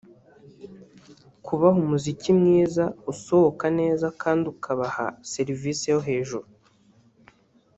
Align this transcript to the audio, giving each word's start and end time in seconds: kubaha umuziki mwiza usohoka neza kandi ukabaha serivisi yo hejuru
kubaha 1.45 1.77
umuziki 1.85 2.29
mwiza 2.39 2.83
usohoka 3.11 3.65
neza 3.79 4.05
kandi 4.21 4.45
ukabaha 4.53 5.05
serivisi 5.33 5.85
yo 5.93 5.99
hejuru 6.07 6.47